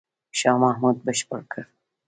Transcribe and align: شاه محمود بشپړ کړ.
شاه 0.39 0.57
محمود 0.63 0.97
بشپړ 1.05 1.41
کړ. 1.51 1.61